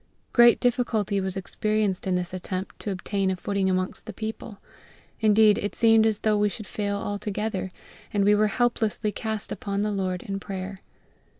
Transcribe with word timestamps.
Great 0.33 0.59
difficulty 0.59 1.21
was 1.21 1.37
experienced 1.37 2.07
in 2.07 2.15
this 2.15 2.33
attempt 2.33 2.79
to 2.79 2.89
obtain 2.89 3.29
a 3.29 3.35
footing 3.35 3.69
amongst 3.69 4.07
the 4.07 4.13
people. 4.13 4.57
Indeed, 5.19 5.59
it 5.59 5.75
seemed 5.75 6.07
as 6.07 6.21
though 6.21 6.39
we 6.39 6.49
should 6.49 6.65
fail 6.65 6.97
altogether, 6.97 7.69
and 8.11 8.25
we 8.25 8.33
were 8.33 8.47
helplessly 8.47 9.11
cast 9.11 9.51
upon 9.51 9.83
the 9.83 9.91
LORD 9.91 10.23
in 10.23 10.39
prayer. 10.39 10.81